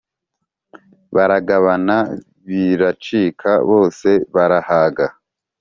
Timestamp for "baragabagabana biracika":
1.15-3.49